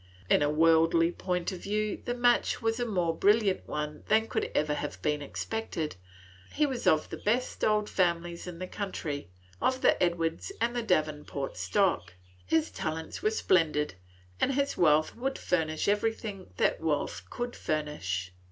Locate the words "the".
2.05-2.15, 7.11-7.17, 8.57-8.65, 9.81-10.01, 10.75-10.81